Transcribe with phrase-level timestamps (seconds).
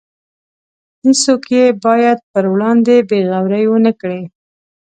[1.03, 4.21] هیڅوک یې باید پر وړاندې بې غورۍ ونکړي.